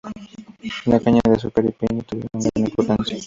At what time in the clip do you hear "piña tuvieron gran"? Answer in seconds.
1.73-2.67